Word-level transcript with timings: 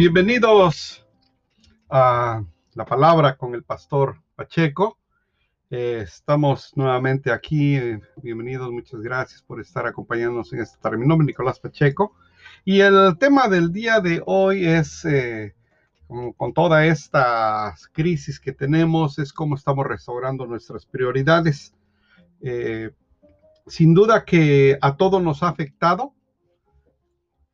Bienvenidos 0.00 1.06
a 1.90 2.42
la 2.72 2.86
palabra 2.86 3.36
con 3.36 3.54
el 3.54 3.64
pastor 3.64 4.16
Pacheco. 4.34 4.96
Eh, 5.68 6.00
estamos 6.02 6.72
nuevamente 6.74 7.30
aquí. 7.30 7.78
Bienvenidos, 8.16 8.72
muchas 8.72 9.02
gracias 9.02 9.42
por 9.42 9.60
estar 9.60 9.86
acompañándonos 9.86 10.50
en 10.54 10.60
este 10.60 10.78
tarde. 10.80 10.96
Mi 10.96 11.06
nombre 11.06 11.24
es 11.24 11.26
Nicolás 11.26 11.60
Pacheco 11.60 12.14
y 12.64 12.80
el 12.80 13.18
tema 13.18 13.46
del 13.48 13.74
día 13.74 14.00
de 14.00 14.22
hoy 14.24 14.66
es, 14.66 15.04
eh, 15.04 15.54
con, 16.08 16.54
toda 16.54 16.86
esta 16.86 17.74
crisis 17.92 18.40
que 18.40 18.52
tenemos, 18.52 19.18
es 19.18 19.34
cómo 19.34 19.54
estamos 19.54 19.86
restaurando 19.86 20.46
nuestras 20.46 20.86
prioridades. 20.86 21.74
Eh, 22.40 22.90
sin 23.66 23.92
duda 23.92 24.24
que 24.24 24.78
a 24.80 24.96
todos 24.96 25.22
nos 25.22 25.42
ha 25.42 25.48
afectado 25.48 26.14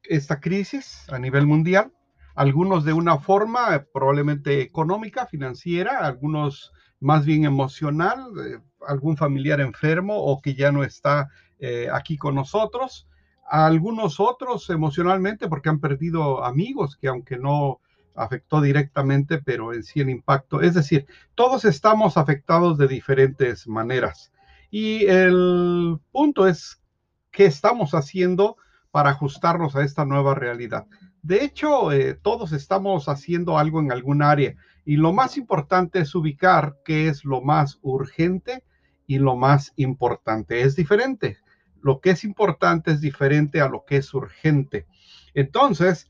esta 0.04 0.38
crisis 0.38 1.08
a 1.10 1.18
nivel 1.18 1.44
mundial 1.44 1.90
algunos 2.36 2.84
de 2.84 2.92
una 2.92 3.18
forma 3.18 3.74
eh, 3.74 3.80
probablemente 3.92 4.60
económica, 4.60 5.26
financiera, 5.26 6.06
algunos 6.06 6.72
más 7.00 7.24
bien 7.24 7.44
emocional, 7.44 8.20
eh, 8.46 8.58
algún 8.86 9.16
familiar 9.16 9.60
enfermo 9.60 10.16
o 10.16 10.40
que 10.40 10.54
ya 10.54 10.70
no 10.70 10.84
está 10.84 11.28
eh, 11.58 11.88
aquí 11.92 12.16
con 12.16 12.34
nosotros, 12.34 13.08
algunos 13.48 14.20
otros 14.20 14.68
emocionalmente 14.70 15.48
porque 15.48 15.70
han 15.70 15.80
perdido 15.80 16.44
amigos 16.44 16.96
que 16.96 17.08
aunque 17.08 17.38
no 17.38 17.80
afectó 18.14 18.60
directamente, 18.60 19.38
pero 19.38 19.72
en 19.72 19.82
sí 19.82 20.00
el 20.00 20.10
impacto, 20.10 20.60
es 20.60 20.74
decir, 20.74 21.06
todos 21.34 21.64
estamos 21.64 22.16
afectados 22.16 22.78
de 22.78 22.88
diferentes 22.88 23.66
maneras. 23.66 24.32
Y 24.70 25.06
el 25.06 25.98
punto 26.12 26.46
es 26.46 26.82
qué 27.30 27.44
estamos 27.46 27.92
haciendo 27.92 28.56
para 28.90 29.10
ajustarnos 29.10 29.76
a 29.76 29.84
esta 29.84 30.04
nueva 30.06 30.34
realidad. 30.34 30.86
De 31.26 31.42
hecho, 31.44 31.90
eh, 31.90 32.14
todos 32.14 32.52
estamos 32.52 33.08
haciendo 33.08 33.58
algo 33.58 33.80
en 33.80 33.90
algún 33.90 34.22
área 34.22 34.54
y 34.84 34.94
lo 34.94 35.12
más 35.12 35.36
importante 35.36 35.98
es 35.98 36.14
ubicar 36.14 36.76
qué 36.84 37.08
es 37.08 37.24
lo 37.24 37.40
más 37.40 37.80
urgente 37.82 38.62
y 39.08 39.18
lo 39.18 39.34
más 39.34 39.72
importante. 39.74 40.60
Es 40.60 40.76
diferente. 40.76 41.38
Lo 41.82 42.00
que 42.00 42.10
es 42.10 42.22
importante 42.22 42.92
es 42.92 43.00
diferente 43.00 43.60
a 43.60 43.68
lo 43.68 43.84
que 43.84 43.96
es 43.96 44.14
urgente. 44.14 44.86
Entonces, 45.34 46.08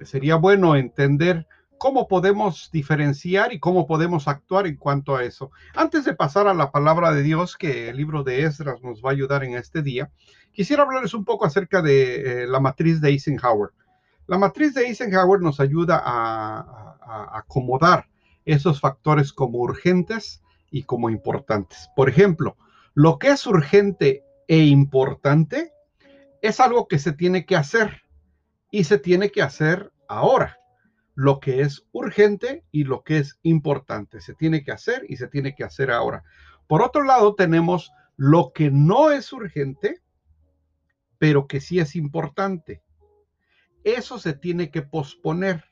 sería 0.00 0.36
bueno 0.36 0.76
entender 0.76 1.48
cómo 1.78 2.08
podemos 2.08 2.70
diferenciar 2.72 3.52
y 3.52 3.60
cómo 3.60 3.86
podemos 3.86 4.28
actuar 4.28 4.66
en 4.66 4.76
cuanto 4.76 5.16
a 5.16 5.24
eso. 5.24 5.50
Antes 5.74 6.04
de 6.04 6.14
pasar 6.14 6.46
a 6.46 6.54
la 6.54 6.70
palabra 6.70 7.12
de 7.12 7.22
Dios, 7.22 7.56
que 7.56 7.88
el 7.88 7.96
libro 7.96 8.22
de 8.22 8.44
Esdras 8.44 8.82
nos 8.82 9.02
va 9.02 9.10
a 9.10 9.12
ayudar 9.12 9.44
en 9.44 9.54
este 9.54 9.82
día, 9.82 10.10
quisiera 10.52 10.82
hablarles 10.82 11.14
un 11.14 11.24
poco 11.24 11.44
acerca 11.44 11.82
de 11.82 12.42
eh, 12.42 12.46
la 12.46 12.60
matriz 12.60 13.00
de 13.00 13.10
Eisenhower. 13.10 13.70
La 14.26 14.38
matriz 14.38 14.74
de 14.74 14.86
Eisenhower 14.86 15.40
nos 15.40 15.60
ayuda 15.60 16.00
a, 16.02 16.96
a 17.02 17.38
acomodar 17.38 18.08
esos 18.44 18.80
factores 18.80 19.32
como 19.32 19.58
urgentes 19.58 20.42
y 20.70 20.84
como 20.84 21.10
importantes. 21.10 21.90
Por 21.94 22.08
ejemplo, 22.08 22.56
lo 22.94 23.18
que 23.18 23.28
es 23.28 23.46
urgente 23.46 24.24
e 24.48 24.64
importante 24.64 25.72
es 26.40 26.60
algo 26.60 26.88
que 26.88 26.98
se 26.98 27.12
tiene 27.12 27.46
que 27.46 27.56
hacer 27.56 28.02
y 28.70 28.84
se 28.84 28.98
tiene 28.98 29.30
que 29.30 29.42
hacer 29.42 29.92
ahora 30.08 30.58
lo 31.14 31.40
que 31.40 31.60
es 31.60 31.86
urgente 31.92 32.64
y 32.70 32.84
lo 32.84 33.02
que 33.02 33.18
es 33.18 33.38
importante. 33.42 34.20
Se 34.20 34.34
tiene 34.34 34.64
que 34.64 34.72
hacer 34.72 35.04
y 35.08 35.16
se 35.16 35.28
tiene 35.28 35.54
que 35.54 35.64
hacer 35.64 35.90
ahora. 35.90 36.24
Por 36.66 36.82
otro 36.82 37.04
lado, 37.04 37.34
tenemos 37.34 37.92
lo 38.16 38.52
que 38.52 38.70
no 38.70 39.10
es 39.10 39.32
urgente, 39.32 40.00
pero 41.18 41.46
que 41.46 41.60
sí 41.60 41.78
es 41.78 41.96
importante. 41.96 42.82
Eso 43.84 44.18
se 44.18 44.32
tiene 44.32 44.70
que 44.70 44.82
posponer. 44.82 45.64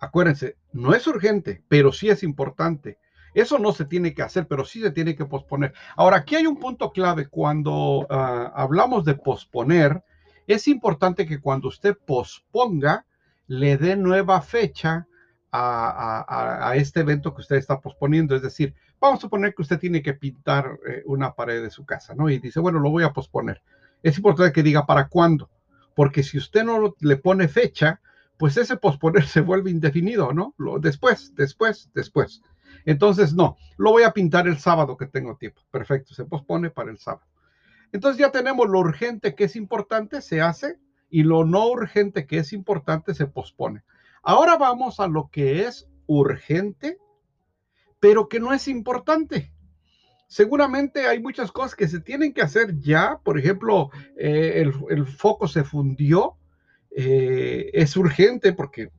Acuérdense, 0.00 0.56
no 0.72 0.94
es 0.94 1.06
urgente, 1.06 1.64
pero 1.68 1.92
sí 1.92 2.08
es 2.08 2.22
importante. 2.22 2.98
Eso 3.34 3.58
no 3.58 3.72
se 3.72 3.84
tiene 3.84 4.14
que 4.14 4.22
hacer, 4.22 4.46
pero 4.46 4.64
sí 4.64 4.80
se 4.80 4.90
tiene 4.90 5.14
que 5.14 5.26
posponer. 5.26 5.74
Ahora, 5.96 6.18
aquí 6.18 6.36
hay 6.36 6.46
un 6.46 6.58
punto 6.58 6.90
clave. 6.90 7.28
Cuando 7.28 8.06
ah, 8.08 8.52
hablamos 8.54 9.04
de 9.04 9.14
posponer, 9.14 10.02
es 10.46 10.68
importante 10.68 11.26
que 11.26 11.40
cuando 11.40 11.68
usted 11.68 11.96
posponga, 12.06 13.04
le 13.46 13.76
dé 13.76 13.96
nueva 13.96 14.40
fecha 14.40 15.06
a, 15.52 16.74
este 16.76 17.00
evento 17.00 17.34
que 17.34 17.40
usted 17.40 17.56
está 17.56 17.80
posponiendo. 17.80 18.36
Es 18.36 18.42
decir, 18.42 18.74
vamos 19.00 19.18
a 19.18 19.22
suponer 19.22 19.54
que 19.54 19.62
usted 19.62 19.78
tiene 19.78 20.02
que 20.02 20.14
pintar 20.14 20.78
eh, 20.86 21.02
una 21.06 21.34
pared 21.34 21.62
de 21.62 21.70
su 21.70 21.86
casa, 21.86 22.14
¿no? 22.14 22.28
Y 22.28 22.38
dice, 22.38 22.60
bueno, 22.60 22.78
lo 22.78 22.90
voy 22.90 23.04
a 23.04 23.12
posponer. 23.12 23.62
Es 24.02 24.16
importante 24.18 24.52
que 24.52 24.62
diga 24.62 24.86
para 24.86 25.08
cuándo, 25.08 25.50
porque 25.94 26.22
si 26.22 26.36
usted 26.38 26.64
no 26.64 26.94
le 27.00 27.16
pone 27.16 27.48
fecha, 27.48 28.00
pues 28.36 28.56
ese 28.56 28.76
posponer 28.76 29.26
se 29.26 29.40
vuelve 29.40 29.70
indefinido, 29.70 30.32
¿no? 30.32 30.54
Después, 30.80 31.34
después, 31.34 31.90
después. 31.94 32.42
Entonces, 32.84 33.32
no, 33.32 33.56
lo 33.78 33.92
voy 33.92 34.02
a 34.02 34.12
pintar 34.12 34.46
el 34.46 34.58
sábado 34.58 34.96
que 34.96 35.06
tengo 35.06 35.36
tiempo. 35.36 35.62
Perfecto, 35.70 36.14
se 36.14 36.24
pospone 36.24 36.70
para 36.70 36.90
el 36.90 36.98
sábado. 36.98 37.26
Entonces 37.92 38.20
ya 38.20 38.30
tenemos 38.30 38.68
lo 38.68 38.80
urgente 38.80 39.34
que 39.34 39.44
es 39.44 39.56
importante, 39.56 40.20
se 40.20 40.40
hace, 40.42 40.78
y 41.08 41.22
lo 41.22 41.44
no 41.44 41.68
urgente 41.68 42.26
que 42.26 42.38
es 42.38 42.52
importante 42.52 43.14
se 43.14 43.26
pospone. 43.26 43.82
Ahora 44.22 44.56
vamos 44.56 45.00
a 45.00 45.06
lo 45.06 45.28
que 45.30 45.64
es 45.64 45.88
urgente, 46.06 46.98
pero 48.00 48.28
que 48.28 48.40
no 48.40 48.52
es 48.52 48.68
importante. 48.68 49.52
Seguramente 50.28 51.06
hay 51.06 51.20
muchas 51.20 51.52
cosas 51.52 51.76
que 51.76 51.86
se 51.86 52.00
tienen 52.00 52.32
que 52.32 52.42
hacer 52.42 52.80
ya. 52.80 53.20
Por 53.22 53.38
ejemplo, 53.38 53.90
eh, 54.16 54.64
el, 54.88 55.06
foco 55.06 55.46
se 55.46 55.62
fundió. 55.62 56.36
Eh, 56.90 57.70
es 57.74 57.96
urgente 57.96 58.52
porque 58.52 58.90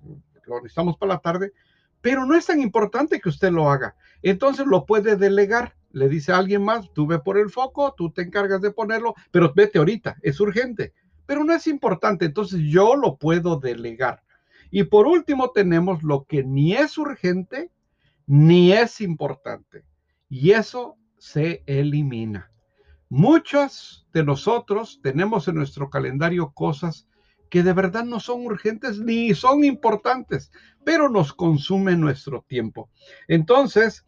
lo 0.46 0.58
necesitamos 0.62 0.98
para 0.98 1.16
la 1.16 1.20
tarde, 1.20 1.52
pero 2.00 2.26
no 2.26 2.36
es 2.36 2.46
tan 2.46 2.62
importante 2.62 3.20
que 3.20 3.30
usted 3.30 3.52
lo 3.52 3.70
haga. 3.70 3.96
Entonces 4.22 4.66
lo 4.66 4.86
puede 4.86 5.18
delegar. 5.18 5.76
Le 5.92 6.08
dice 6.08 6.32
a 6.32 6.38
alguien 6.38 6.64
más, 6.64 6.94
tú 6.94 7.08
ve 7.08 7.20
por 7.20 7.38
el 7.38 7.50
foco, 7.50 7.94
tú 7.98 8.12
te 8.12 8.22
encargas 8.22 8.62
de 8.62 8.72
ponerlo, 8.72 9.16
pero 9.32 9.52
vete 9.54 9.80
ahorita, 9.80 10.18
es 10.22 10.40
urgente 10.40 10.94
pero 11.28 11.44
no 11.44 11.54
es 11.54 11.68
importante, 11.68 12.26
entonces 12.26 12.62
yo 12.62 12.96
lo 12.96 13.18
puedo 13.18 13.60
delegar. 13.60 14.24
Y 14.72 14.86
por 14.86 15.06
último 15.06 15.52
tenemos 15.52 16.02
lo 16.02 16.24
que 16.26 16.44
ni 16.44 16.74
es 16.74 16.98
urgente 16.98 17.70
ni 18.26 18.74
es 18.74 19.00
importante, 19.00 19.86
y 20.30 20.52
eso 20.52 20.98
se 21.18 21.64
elimina. 21.68 22.52
Muchos 23.10 24.06
de 24.12 24.24
nosotros 24.24 25.00
tenemos 25.02 25.48
en 25.48 25.56
nuestro 25.56 25.90
calendario 25.90 26.52
cosas 26.52 27.08
que 27.50 27.64
de 27.64 27.72
verdad 27.72 28.04
no 28.04 28.20
son 28.20 28.46
urgentes 28.46 29.00
ni 29.00 29.34
son 29.34 29.64
importantes, 29.64 30.52
pero 30.84 31.08
nos 31.08 31.34
consumen 31.34 32.02
nuestro 32.02 32.44
tiempo. 32.48 32.90
Entonces, 33.30 34.06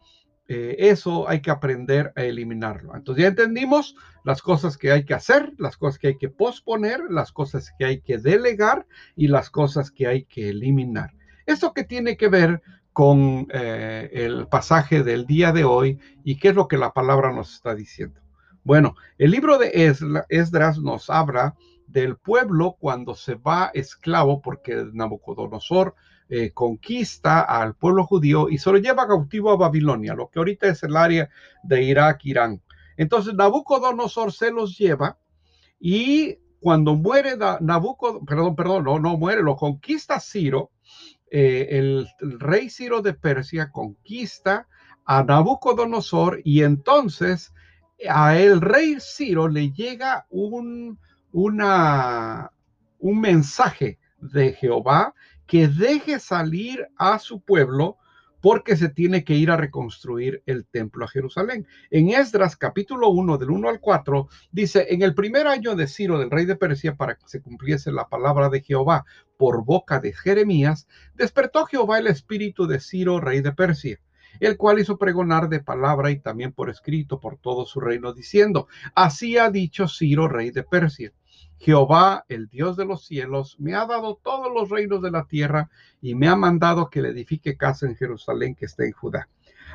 eh, 0.52 0.90
eso 0.90 1.28
hay 1.28 1.42
que 1.42 1.52
aprender 1.52 2.12
a 2.16 2.24
eliminarlo. 2.24 2.96
Entonces 2.96 3.22
ya 3.22 3.28
entendimos 3.28 3.94
las 4.24 4.42
cosas 4.42 4.76
que 4.76 4.90
hay 4.90 5.04
que 5.04 5.14
hacer, 5.14 5.52
las 5.58 5.76
cosas 5.76 6.00
que 6.00 6.08
hay 6.08 6.18
que 6.18 6.28
posponer, 6.28 7.02
las 7.08 7.30
cosas 7.30 7.72
que 7.78 7.84
hay 7.84 8.00
que 8.00 8.18
delegar 8.18 8.84
y 9.14 9.28
las 9.28 9.48
cosas 9.48 9.92
que 9.92 10.08
hay 10.08 10.24
que 10.24 10.48
eliminar. 10.48 11.14
Esto 11.46 11.72
que 11.72 11.84
tiene 11.84 12.16
que 12.16 12.26
ver 12.26 12.62
con 12.92 13.46
eh, 13.52 14.10
el 14.12 14.48
pasaje 14.48 15.04
del 15.04 15.24
día 15.24 15.52
de 15.52 15.62
hoy 15.62 16.00
y 16.24 16.36
qué 16.36 16.48
es 16.48 16.56
lo 16.56 16.66
que 16.66 16.78
la 16.78 16.92
palabra 16.92 17.32
nos 17.32 17.54
está 17.54 17.76
diciendo. 17.76 18.20
Bueno, 18.64 18.96
el 19.18 19.30
libro 19.30 19.56
de 19.56 19.94
Esdras 20.30 20.80
nos 20.80 21.10
habla 21.10 21.54
del 21.86 22.16
pueblo 22.16 22.76
cuando 22.80 23.14
se 23.14 23.36
va 23.36 23.70
esclavo 23.72 24.42
porque 24.42 24.84
Nabucodonosor 24.92 25.94
eh, 26.32 26.52
conquista 26.52 27.40
al 27.40 27.74
pueblo 27.74 28.06
judío 28.06 28.48
y 28.48 28.58
se 28.58 28.70
lo 28.70 28.78
lleva 28.78 29.08
cautivo 29.08 29.50
a 29.50 29.56
Babilonia, 29.56 30.14
lo 30.14 30.30
que 30.30 30.38
ahorita 30.38 30.68
es 30.68 30.80
el 30.84 30.96
área 30.96 31.28
de 31.64 31.82
Irak, 31.82 32.24
Irán. 32.24 32.62
Entonces 32.96 33.34
Nabucodonosor 33.34 34.32
se 34.32 34.52
los 34.52 34.78
lleva 34.78 35.18
y 35.80 36.38
cuando 36.60 36.94
muere 36.94 37.36
Nabucodonosor, 37.36 38.26
perdón, 38.26 38.54
perdón, 38.54 38.84
no, 38.84 39.00
no 39.00 39.16
muere, 39.16 39.42
lo 39.42 39.56
conquista 39.56 40.20
Ciro, 40.20 40.70
eh, 41.32 41.66
el, 41.70 42.06
rey 42.20 42.70
Ciro 42.70 43.02
de 43.02 43.14
Persia 43.14 43.72
conquista 43.72 44.68
a 45.04 45.24
Nabucodonosor 45.24 46.42
y 46.44 46.62
entonces 46.62 47.52
a 48.08 48.38
el 48.38 48.60
rey 48.60 48.98
Ciro 49.00 49.48
le 49.48 49.72
llega 49.72 50.26
un, 50.30 50.96
un 51.32 53.20
mensaje 53.20 53.98
de 54.20 54.52
Jehová 54.52 55.12
que 55.50 55.66
deje 55.66 56.20
salir 56.20 56.86
a 56.96 57.18
su 57.18 57.40
pueblo 57.40 57.98
porque 58.40 58.76
se 58.76 58.88
tiene 58.88 59.24
que 59.24 59.34
ir 59.34 59.50
a 59.50 59.56
reconstruir 59.56 60.44
el 60.46 60.64
templo 60.64 61.04
a 61.04 61.08
Jerusalén. 61.08 61.66
En 61.90 62.10
Esdras 62.10 62.56
capítulo 62.56 63.08
1 63.08 63.36
del 63.36 63.50
1 63.50 63.68
al 63.68 63.80
4 63.80 64.28
dice, 64.52 64.86
en 64.90 65.02
el 65.02 65.12
primer 65.12 65.48
año 65.48 65.74
de 65.74 65.88
Ciro, 65.88 66.20
del 66.20 66.30
rey 66.30 66.46
de 66.46 66.54
Persia, 66.54 66.94
para 66.94 67.16
que 67.16 67.26
se 67.26 67.42
cumpliese 67.42 67.90
la 67.90 68.08
palabra 68.08 68.48
de 68.48 68.62
Jehová 68.62 69.04
por 69.36 69.64
boca 69.64 69.98
de 69.98 70.12
Jeremías, 70.12 70.86
despertó 71.16 71.66
Jehová 71.66 71.98
el 71.98 72.06
espíritu 72.06 72.68
de 72.68 72.78
Ciro, 72.78 73.20
rey 73.20 73.40
de 73.40 73.50
Persia 73.50 74.00
el 74.38 74.56
cual 74.56 74.78
hizo 74.78 74.96
pregonar 74.96 75.48
de 75.48 75.58
palabra 75.58 76.12
y 76.12 76.20
también 76.20 76.52
por 76.52 76.70
escrito 76.70 77.18
por 77.18 77.38
todo 77.38 77.66
su 77.66 77.80
reino, 77.80 78.12
diciendo, 78.12 78.68
así 78.94 79.36
ha 79.36 79.50
dicho 79.50 79.88
Ciro, 79.88 80.28
rey 80.28 80.52
de 80.52 80.62
Persia 80.62 81.12
Jehová, 81.60 82.24
el 82.28 82.48
Dios 82.48 82.76
de 82.78 82.86
los 82.86 83.04
cielos, 83.04 83.56
me 83.58 83.74
ha 83.74 83.84
dado 83.84 84.18
todos 84.22 84.50
los 84.52 84.70
reinos 84.70 85.02
de 85.02 85.10
la 85.10 85.26
tierra 85.26 85.68
y 86.00 86.14
me 86.14 86.26
ha 86.26 86.34
mandado 86.34 86.88
que 86.88 87.02
le 87.02 87.10
edifique 87.10 87.58
casa 87.58 87.86
en 87.86 87.96
Jerusalén 87.96 88.54
que 88.54 88.64
esté 88.64 88.86
en 88.86 88.92
Judá. 88.92 89.28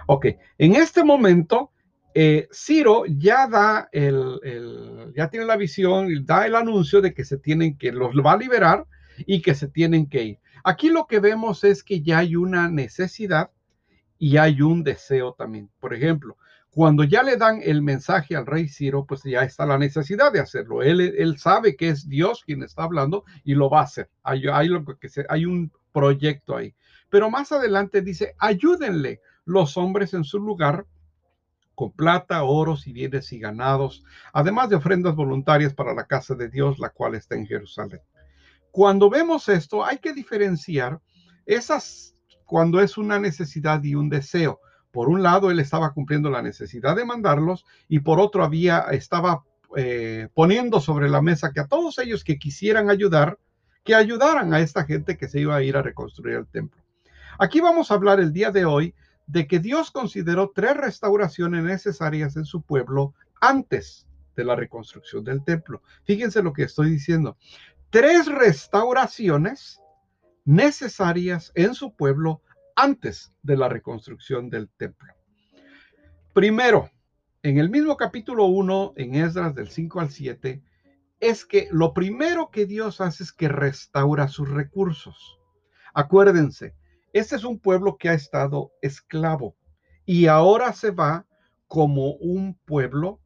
Ok, 0.07 0.25
en 0.57 0.75
este 0.75 1.03
momento, 1.03 1.71
eh, 2.15 2.47
Ciro 2.51 3.03
ya 3.05 3.47
da 3.47 3.87
el, 3.91 5.13
ya 5.15 5.29
tiene 5.29 5.45
la 5.45 5.57
visión, 5.57 6.09
da 6.25 6.47
el 6.47 6.55
anuncio 6.55 7.01
de 7.01 7.13
que 7.13 7.23
se 7.23 7.37
tienen 7.37 7.77
que, 7.77 7.91
los 7.91 8.15
va 8.15 8.31
a 8.31 8.37
liberar 8.37 8.87
y 9.27 9.43
que 9.43 9.53
se 9.53 9.67
tienen 9.67 10.09
que 10.09 10.23
ir. 10.23 10.39
Aquí 10.63 10.89
lo 10.89 11.05
que 11.05 11.19
vemos 11.19 11.63
es 11.63 11.83
que 11.83 12.01
ya 12.01 12.17
hay 12.17 12.35
una 12.35 12.67
necesidad 12.67 13.51
y 14.17 14.37
hay 14.37 14.63
un 14.63 14.83
deseo 14.83 15.33
también. 15.33 15.69
Por 15.79 15.93
ejemplo, 15.93 16.35
cuando 16.75 17.05
ya 17.05 17.23
le 17.23 17.37
dan 17.37 17.61
el 17.63 17.81
mensaje 17.81 18.35
al 18.35 18.45
rey 18.45 18.67
Ciro, 18.67 19.05
pues 19.05 19.23
ya 19.23 19.43
está 19.43 19.65
la 19.65 19.77
necesidad 19.77 20.33
de 20.33 20.41
hacerlo. 20.41 20.83
Él, 20.83 21.37
sabe 21.37 21.77
que 21.77 21.87
es 21.87 22.09
Dios 22.09 22.43
quien 22.45 22.63
está 22.63 22.83
hablando 22.83 23.23
y 23.45 23.53
lo 23.53 23.69
va 23.69 23.79
a 23.79 23.83
hacer. 23.83 24.09
Hay 24.23 25.45
un 25.45 25.71
proyecto 25.93 26.57
ahí. 26.57 26.75
Pero 27.09 27.29
más 27.29 27.53
adelante 27.53 28.01
dice, 28.01 28.35
ayúdenle 28.39 29.21
los 29.45 29.77
hombres 29.77 30.13
en 30.13 30.25
su 30.25 30.37
lugar 30.37 30.85
con 31.75 31.93
plata, 31.93 32.43
oros 32.43 32.87
y 32.87 32.91
bienes 32.91 33.31
y 33.31 33.39
ganados, 33.39 34.03
además 34.33 34.67
de 34.67 34.75
ofrendas 34.75 35.15
voluntarias 35.15 35.73
para 35.73 35.93
la 35.93 36.05
casa 36.05 36.35
de 36.35 36.49
Dios, 36.49 36.77
la 36.77 36.89
cual 36.89 37.15
está 37.15 37.35
en 37.35 37.47
Jerusalén. 37.47 38.01
Cuando 38.71 39.09
vemos 39.09 39.47
esto, 39.47 39.85
hay 39.85 39.99
que 39.99 40.11
diferenciar 40.11 40.99
esas 41.45 42.17
cuando 42.43 42.81
es 42.81 42.97
una 42.97 43.17
necesidad 43.17 43.81
y 43.81 43.95
un 43.95 44.09
deseo. 44.09 44.59
Por 44.95 45.09
un 45.09 45.21
lado, 45.21 45.51
él 45.51 45.59
estaba 45.59 45.91
cumpliendo 45.91 46.29
la 46.29 46.41
necesidad 46.41 46.95
de 46.95 47.03
mandarlos 47.03 47.65
y 47.89 47.99
por 47.99 48.21
otro 48.21 48.45
había, 48.45 48.79
estaba 48.91 49.43
eh, 49.75 50.29
poniendo 50.33 50.79
sobre 50.79 51.09
la 51.09 51.21
mesa 51.21 51.51
que 51.51 51.59
a 51.59 51.67
todos 51.67 51.99
ellos 51.99 52.23
que 52.23 52.39
quisieran 52.39 52.89
ayudar, 52.89 53.37
que 53.83 53.93
ayudaran 53.93 54.53
a 54.53 54.61
esta 54.61 54.85
gente 54.85 55.17
que 55.17 55.27
se 55.27 55.41
iba 55.41 55.53
a 55.53 55.61
ir 55.61 55.75
a 55.75 55.81
reconstruir 55.81 56.37
el 56.37 56.47
templo. 56.47 56.81
Aquí 57.37 57.59
vamos 57.59 57.91
a 57.91 57.95
hablar 57.95 58.21
el 58.21 58.31
día 58.31 58.51
de 58.51 58.63
hoy 58.63 58.95
de 59.27 59.47
que 59.47 59.59
Dios 59.59 59.91
consideró 59.91 60.53
tres 60.55 60.77
restauraciones 60.77 61.65
necesarias 61.65 62.37
en 62.37 62.45
su 62.45 62.61
pueblo 62.61 63.13
antes 63.41 64.07
de 64.37 64.45
la 64.45 64.55
reconstrucción 64.55 65.25
del 65.25 65.43
templo. 65.43 65.81
Fíjense 66.05 66.41
lo 66.41 66.53
que 66.53 66.63
estoy 66.63 66.89
diciendo. 66.89 67.35
Tres 67.89 68.27
restauraciones 68.27 69.81
necesarias 70.45 71.51
en 71.53 71.73
su 71.73 71.93
pueblo 71.93 72.41
antes 72.75 73.33
de 73.41 73.57
la 73.57 73.69
reconstrucción 73.69 74.49
del 74.49 74.69
templo. 74.69 75.13
Primero, 76.33 76.89
en 77.43 77.57
el 77.57 77.69
mismo 77.69 77.95
capítulo 77.95 78.45
1, 78.45 78.93
en 78.97 79.15
Esdras 79.15 79.55
del 79.55 79.69
5 79.69 79.99
al 79.99 80.09
7, 80.09 80.61
es 81.19 81.45
que 81.45 81.67
lo 81.71 81.93
primero 81.93 82.49
que 82.51 82.65
Dios 82.65 83.01
hace 83.01 83.23
es 83.23 83.31
que 83.31 83.47
restaura 83.47 84.27
sus 84.27 84.49
recursos. 84.49 85.39
Acuérdense, 85.93 86.75
este 87.13 87.37
es 87.37 87.45
un 87.45 87.59
pueblo 87.59 87.97
que 87.97 88.09
ha 88.09 88.13
estado 88.13 88.71
esclavo 88.81 89.55
y 90.05 90.27
ahora 90.27 90.73
se 90.73 90.91
va 90.91 91.25
como 91.67 92.11
un 92.15 92.55
pueblo 92.65 93.21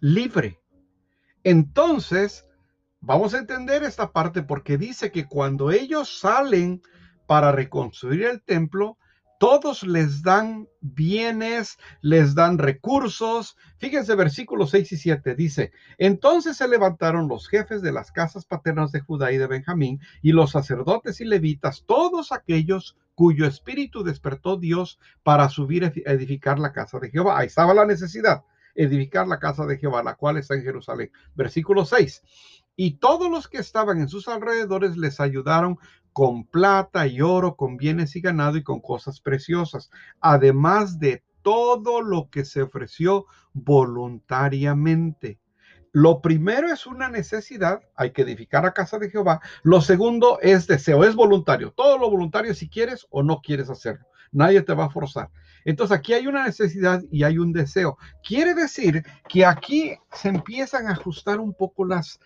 libre. 0.00 0.60
Entonces, 1.42 2.44
vamos 3.00 3.32
a 3.32 3.38
entender 3.38 3.82
esta 3.82 4.12
parte 4.12 4.42
porque 4.42 4.76
dice 4.76 5.10
que 5.10 5.26
cuando 5.26 5.70
ellos 5.70 6.20
salen 6.20 6.82
para 7.30 7.52
reconstruir 7.52 8.24
el 8.24 8.42
templo, 8.42 8.98
todos 9.38 9.84
les 9.84 10.24
dan 10.24 10.66
bienes, 10.80 11.78
les 12.00 12.34
dan 12.34 12.58
recursos. 12.58 13.56
Fíjense, 13.78 14.16
versículos 14.16 14.70
6 14.70 14.90
y 14.90 14.96
7 14.96 15.36
dice, 15.36 15.70
entonces 15.98 16.56
se 16.56 16.66
levantaron 16.66 17.28
los 17.28 17.46
jefes 17.48 17.82
de 17.82 17.92
las 17.92 18.10
casas 18.10 18.46
paternas 18.46 18.90
de 18.90 18.98
Judá 18.98 19.30
y 19.30 19.38
de 19.38 19.46
Benjamín 19.46 20.00
y 20.22 20.32
los 20.32 20.50
sacerdotes 20.50 21.20
y 21.20 21.24
levitas, 21.24 21.84
todos 21.86 22.32
aquellos 22.32 22.96
cuyo 23.14 23.46
espíritu 23.46 24.02
despertó 24.02 24.56
Dios 24.56 24.98
para 25.22 25.48
subir 25.50 25.84
a 25.84 26.10
edificar 26.10 26.58
la 26.58 26.72
casa 26.72 26.98
de 26.98 27.10
Jehová. 27.10 27.38
Ahí 27.38 27.46
estaba 27.46 27.74
la 27.74 27.86
necesidad, 27.86 28.42
edificar 28.74 29.28
la 29.28 29.38
casa 29.38 29.66
de 29.66 29.78
Jehová, 29.78 30.02
la 30.02 30.16
cual 30.16 30.38
está 30.38 30.56
en 30.56 30.64
Jerusalén. 30.64 31.12
Versículo 31.36 31.84
6. 31.84 32.24
Y 32.82 32.92
todos 32.92 33.30
los 33.30 33.46
que 33.46 33.58
estaban 33.58 34.00
en 34.00 34.08
sus 34.08 34.26
alrededores 34.26 34.96
les 34.96 35.20
ayudaron 35.20 35.78
con 36.12 36.44
plata 36.44 37.06
y 37.06 37.20
oro, 37.20 37.56
con 37.56 37.76
bienes 37.76 38.16
y 38.16 38.20
ganado 38.20 38.56
y 38.56 38.62
con 38.62 38.80
cosas 38.80 39.20
preciosas, 39.20 39.90
además 40.20 40.98
de 40.98 41.22
todo 41.42 42.02
lo 42.02 42.28
que 42.30 42.44
se 42.44 42.62
ofreció 42.62 43.26
voluntariamente. 43.52 45.38
Lo 45.92 46.20
primero 46.20 46.68
es 46.72 46.86
una 46.86 47.08
necesidad, 47.08 47.80
hay 47.96 48.12
que 48.12 48.22
edificar 48.22 48.64
a 48.64 48.72
casa 48.72 48.98
de 48.98 49.10
Jehová. 49.10 49.40
Lo 49.64 49.80
segundo 49.80 50.38
es 50.40 50.66
deseo, 50.68 51.02
es 51.04 51.16
voluntario. 51.16 51.72
Todo 51.72 51.98
lo 51.98 52.08
voluntario 52.08 52.54
si 52.54 52.68
quieres 52.68 53.06
o 53.10 53.22
no 53.24 53.40
quieres 53.40 53.70
hacerlo. 53.70 54.06
Nadie 54.30 54.62
te 54.62 54.74
va 54.74 54.84
a 54.84 54.90
forzar. 54.90 55.30
Entonces 55.64 55.96
aquí 55.96 56.12
hay 56.12 56.26
una 56.26 56.46
necesidad 56.46 57.02
y 57.10 57.24
hay 57.24 57.38
un 57.38 57.52
deseo. 57.52 57.98
Quiere 58.26 58.54
decir 58.54 59.04
que 59.28 59.44
aquí 59.44 59.96
se 60.12 60.28
empiezan 60.28 60.86
a 60.86 60.92
ajustar 60.92 61.40
un 61.40 61.54
poco 61.54 61.84
las, 61.84 62.20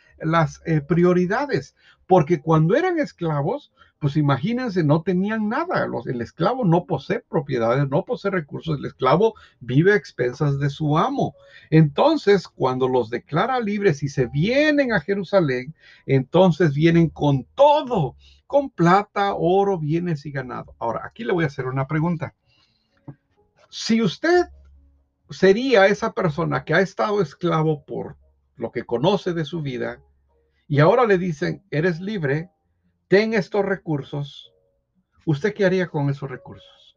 eh, 0.67 0.81
prioridades, 0.83 1.75
porque 2.07 2.41
cuando 2.41 2.77
eran 2.77 2.99
esclavos, 2.99 3.73
pues 3.99 4.17
imagínense, 4.17 4.85
no 4.85 5.03
tenían 5.03 5.49
nada. 5.49 5.89
El 6.05 6.21
esclavo 6.21 6.65
no 6.65 6.85
posee 6.85 7.21
propiedades, 7.21 7.89
no 7.89 8.05
posee 8.05 8.31
recursos. 8.31 8.79
El 8.79 8.85
esclavo 8.85 9.35
vive 9.61 9.93
a 9.93 9.97
expensas 9.97 10.59
de 10.59 10.69
su 10.69 10.99
amo. 10.99 11.35
Entonces, 11.71 12.47
cuando 12.47 12.87
los 12.87 13.09
declara 13.09 13.61
libres 13.61 14.03
y 14.03 14.09
se 14.09 14.27
vienen 14.27 14.93
a 14.93 15.01
Jerusalén, 15.01 15.75
entonces 16.05 16.75
vienen 16.75 17.09
con 17.09 17.47
todo, 17.55 18.17
con 18.47 18.69
plata, 18.69 19.35
oro, 19.35 19.79
bienes 19.79 20.27
y 20.27 20.31
ganado. 20.31 20.75
Ahora, 20.79 21.03
aquí 21.07 21.25
le 21.25 21.33
voy 21.33 21.45
a 21.45 21.47
hacer 21.47 21.67
una 21.67 21.87
pregunta. 21.87 22.35
Si 23.71 24.03
usted 24.03 24.49
sería 25.31 25.87
esa 25.87 26.13
persona 26.13 26.65
que 26.65 26.75
ha 26.75 26.81
estado 26.81 27.23
esclavo 27.23 27.85
por 27.85 28.19
lo 28.57 28.71
que 28.71 28.85
conoce 28.85 29.33
de 29.33 29.45
su 29.45 29.63
vida 29.63 30.01
y 30.67 30.81
ahora 30.81 31.07
le 31.07 31.19
dicen, 31.19 31.63
eres 31.71 32.01
libre, 32.01 32.51
ten 33.09 33.35
estos 33.35 33.65
recursos, 33.65 34.53
¿usted 35.27 35.55
qué 35.55 35.65
haría 35.65 35.89
con 35.89 36.09
esos 36.09 36.31
recursos? 36.31 36.97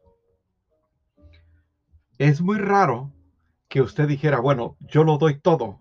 Es 2.18 2.40
muy 2.40 2.58
raro 2.58 3.12
que 3.68 3.82
usted 3.82 4.08
dijera, 4.08 4.40
bueno, 4.40 4.76
yo 4.80 5.04
lo 5.04 5.18
doy 5.18 5.38
todo 5.38 5.80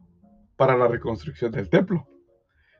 para 0.58 0.76
la 0.76 0.88
reconstrucción 0.88 1.52
del 1.52 1.70
templo. 1.70 2.08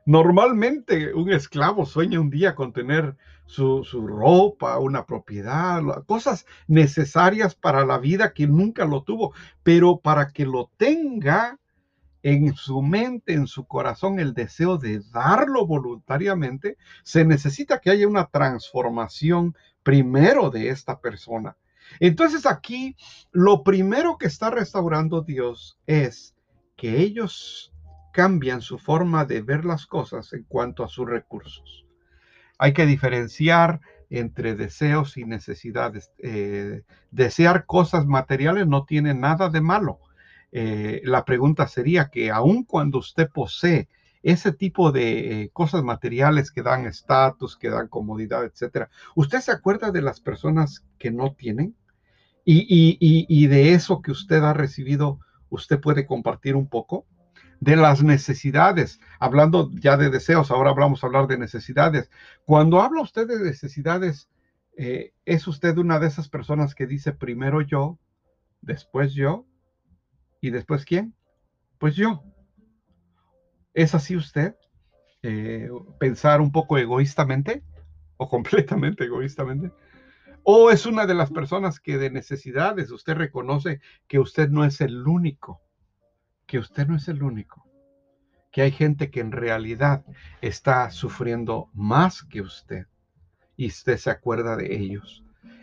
Normalmente 0.04 1.12
un 1.12 1.30
esclavo 1.32 1.84
sueña 1.84 2.20
un 2.20 2.30
día 2.30 2.54
con 2.54 2.72
tener 2.72 3.16
su, 3.46 3.84
su, 3.84 4.06
ropa, 4.06 4.78
una 4.78 5.04
propiedad, 5.04 5.82
cosas 6.06 6.46
necesarias 6.66 7.54
para 7.54 7.84
la 7.84 7.98
vida 7.98 8.32
que 8.32 8.46
nunca 8.46 8.84
lo 8.84 9.02
tuvo, 9.02 9.34
pero 9.62 9.98
para 10.00 10.28
que 10.28 10.46
lo 10.46 10.70
tenga, 10.76 11.58
en 12.22 12.54
su 12.54 12.82
mente, 12.82 13.34
en 13.34 13.46
su 13.46 13.66
corazón, 13.66 14.18
el 14.18 14.34
deseo 14.34 14.76
de 14.78 15.00
darlo 15.12 15.66
voluntariamente, 15.66 16.76
se 17.02 17.24
necesita 17.24 17.80
que 17.80 17.90
haya 17.90 18.08
una 18.08 18.26
transformación 18.26 19.56
primero 19.82 20.50
de 20.50 20.70
esta 20.70 21.00
persona. 21.00 21.56
Entonces 22.00 22.44
aquí 22.44 22.96
lo 23.32 23.62
primero 23.62 24.18
que 24.18 24.26
está 24.26 24.50
restaurando 24.50 25.22
Dios 25.22 25.78
es 25.86 26.34
que 26.76 26.98
ellos 27.00 27.72
cambian 28.12 28.60
su 28.60 28.78
forma 28.78 29.24
de 29.24 29.42
ver 29.42 29.64
las 29.64 29.86
cosas 29.86 30.32
en 30.32 30.42
cuanto 30.44 30.84
a 30.84 30.88
sus 30.88 31.08
recursos. 31.08 31.86
Hay 32.58 32.72
que 32.72 32.84
diferenciar 32.84 33.80
entre 34.10 34.54
deseos 34.54 35.16
y 35.16 35.24
necesidades. 35.24 36.10
Eh, 36.18 36.82
desear 37.10 37.64
cosas 37.66 38.06
materiales 38.06 38.66
no 38.66 38.84
tiene 38.84 39.14
nada 39.14 39.48
de 39.48 39.60
malo 39.60 40.00
eh, 40.52 41.00
la 41.04 41.24
pregunta 41.24 41.66
sería 41.68 42.08
que 42.08 42.30
aun 42.30 42.64
cuando 42.64 42.98
usted 42.98 43.28
posee 43.30 43.88
ese 44.22 44.52
tipo 44.52 44.92
de 44.92 45.42
eh, 45.42 45.50
cosas 45.52 45.82
materiales 45.82 46.50
que 46.50 46.62
dan 46.62 46.86
estatus, 46.86 47.56
que 47.56 47.70
dan 47.70 47.88
comodidad, 47.88 48.44
etcétera, 48.44 48.90
¿usted 49.14 49.40
se 49.40 49.52
acuerda 49.52 49.90
de 49.90 50.02
las 50.02 50.20
personas 50.20 50.84
que 50.98 51.10
no 51.10 51.34
tienen? 51.34 51.76
Y, 52.50 53.46
de 53.46 53.74
eso 53.74 54.00
que 54.00 54.10
usted 54.10 54.42
ha 54.42 54.54
recibido, 54.54 55.20
¿usted 55.50 55.78
puede 55.80 56.06
compartir 56.06 56.56
un 56.56 56.66
poco? 56.66 57.04
De 57.60 57.76
las 57.76 58.02
necesidades, 58.02 59.00
hablando 59.20 59.70
ya 59.74 59.98
de 59.98 60.08
deseos, 60.08 60.50
ahora 60.50 60.72
vamos 60.72 61.04
a 61.04 61.08
hablar 61.08 61.26
de 61.26 61.36
necesidades. 61.36 62.10
Cuando 62.46 62.80
habla 62.80 63.02
usted 63.02 63.28
de 63.28 63.38
necesidades, 63.40 64.30
eh, 64.78 65.12
¿es 65.26 65.46
usted 65.46 65.76
una 65.76 65.98
de 65.98 66.06
esas 66.06 66.30
personas 66.30 66.74
que 66.74 66.86
dice 66.86 67.12
primero 67.12 67.60
yo, 67.60 67.98
después 68.62 69.12
yo? 69.12 69.44
¿Y 70.40 70.50
después 70.50 70.84
quién? 70.84 71.14
Pues 71.78 71.96
yo. 71.96 72.22
¿Es 73.74 73.94
así 73.94 74.16
usted? 74.16 74.56
Eh, 75.22 75.68
¿Pensar 75.98 76.40
un 76.40 76.52
poco 76.52 76.78
egoístamente 76.78 77.62
o 78.16 78.28
completamente 78.30 79.04
egoístamente? 79.04 79.72
¿O 80.42 80.70
es 80.70 80.86
una 80.86 81.06
de 81.06 81.14
las 81.14 81.30
personas 81.30 81.80
que 81.80 81.98
de 81.98 82.10
necesidades 82.10 82.90
usted 82.90 83.14
reconoce 83.14 83.80
que 84.06 84.18
usted 84.18 84.48
no 84.48 84.64
es 84.64 84.80
el 84.80 85.06
único? 85.06 85.60
Que 86.46 86.58
usted 86.58 86.86
no 86.86 86.96
es 86.96 87.08
el 87.08 87.22
único 87.22 87.68
que 88.50 88.62
hay 88.62 88.70
gente 88.70 89.10
que 89.10 89.20
en 89.20 89.32
realidad 89.32 90.04
está 90.40 90.90
sufriendo 90.90 91.70
más 91.74 92.22
que 92.22 92.40
usted 92.40 92.86
y 93.56 93.68
usted 93.68 93.96
se 93.98 94.10
acuerda 94.10 94.56
de 94.56 94.74
ellos. 94.74 95.24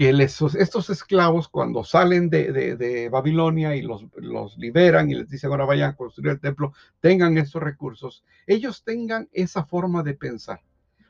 que 0.00 0.08
estos 0.22 0.88
esclavos 0.88 1.46
cuando 1.46 1.84
salen 1.84 2.30
de, 2.30 3.10
Babilonia 3.12 3.76
y 3.76 3.82
los, 3.82 4.06
los, 4.16 4.56
liberan 4.56 5.10
y 5.10 5.14
les 5.14 5.28
dicen 5.28 5.50
ahora 5.50 5.66
vayan 5.66 5.90
a 5.90 5.94
construir 5.94 6.30
el 6.30 6.40
templo, 6.40 6.72
tengan 7.00 7.36
esos 7.36 7.62
recursos, 7.62 8.24
ellos 8.46 8.82
tengan 8.82 9.28
esa 9.30 9.66
forma 9.66 10.02
de 10.02 10.14
pensar. 10.14 10.62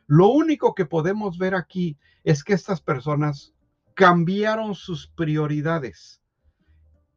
Lo 0.08 0.30
único 0.30 0.74
que 0.74 0.86
podemos 0.86 1.38
ver 1.38 1.54
aquí 1.54 1.98
es 2.24 2.42
que 2.42 2.52
estas 2.52 2.80
personas 2.80 3.54
cambiaron 3.94 4.74
sus 4.74 5.06
prioridades 5.06 6.19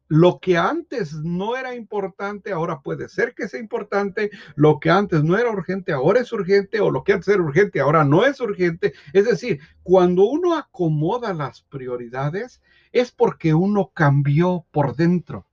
lo 0.08 0.38
que 0.38 0.58
antes 0.58 1.14
no 1.14 1.56
era 1.56 1.74
importante, 1.74 2.52
ahora 2.52 2.80
puede 2.80 3.08
ser 3.08 3.34
que 3.34 3.48
sea 3.48 3.60
importante. 3.60 4.30
Lo 4.54 4.78
que 4.78 4.90
antes 4.90 5.24
no 5.24 5.36
era 5.38 5.50
urgente, 5.50 5.92
ahora 5.92 6.20
es 6.20 6.32
urgente. 6.32 6.80
O 6.80 6.90
lo 6.90 7.04
que 7.04 7.14
antes 7.14 7.28
era 7.28 7.42
urgente, 7.42 7.80
ahora 7.80 8.04
no 8.04 8.24
es 8.24 8.40
urgente. 8.40 8.92
Es 9.12 9.24
decir, 9.24 9.60
cuando 9.82 10.24
uno 10.24 10.56
acomoda 10.56 11.32
las 11.32 11.62
prioridades, 11.62 12.60
es 12.92 13.12
porque 13.12 13.54
uno 13.54 13.90
cambió 13.94 14.66
por 14.70 14.94
dentro. 14.94 15.46